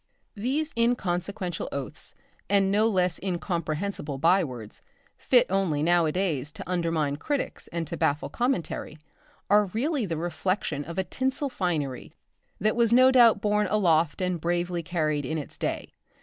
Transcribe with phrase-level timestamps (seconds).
[0.33, 2.15] These inconsequent oaths
[2.49, 4.81] and no less incomprehensible bywords,
[5.15, 8.97] fit only now a days to undetermine critics and to baffle commentary,
[9.47, 12.15] are really the reflection of a tinsel finery
[12.59, 15.91] that was no doubt borne aloft and bravely carried in its day.